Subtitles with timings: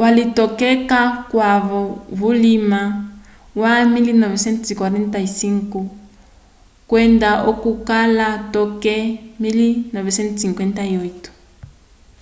[0.00, 1.82] walitokeka k'okwavo
[2.18, 2.80] vulima
[3.62, 5.78] wa 1945
[6.88, 8.96] kwenda oko akala toke
[9.42, 11.30] 1958